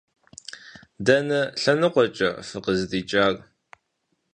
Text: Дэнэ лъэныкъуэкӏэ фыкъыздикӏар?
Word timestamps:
Дэнэ 1.05 1.41
лъэныкъуэкӏэ 1.61 2.29
фыкъыздикӏар? 2.47 3.33